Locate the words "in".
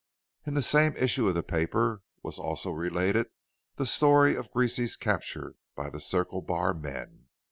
0.47-0.55